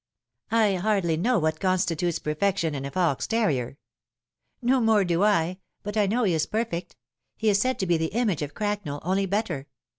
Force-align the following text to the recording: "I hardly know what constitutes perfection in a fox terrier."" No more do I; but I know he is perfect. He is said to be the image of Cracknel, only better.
"I 0.51 0.77
hardly 0.77 1.15
know 1.15 1.37
what 1.37 1.59
constitutes 1.59 2.17
perfection 2.17 2.73
in 2.73 2.85
a 2.85 2.89
fox 2.89 3.27
terrier."" 3.27 3.77
No 4.63 4.81
more 4.81 5.03
do 5.05 5.23
I; 5.23 5.59
but 5.83 5.95
I 5.95 6.07
know 6.07 6.23
he 6.23 6.33
is 6.33 6.47
perfect. 6.47 6.95
He 7.37 7.49
is 7.49 7.59
said 7.61 7.77
to 7.77 7.85
be 7.85 7.97
the 7.97 8.07
image 8.15 8.41
of 8.41 8.55
Cracknel, 8.55 9.01
only 9.03 9.27
better. 9.27 9.67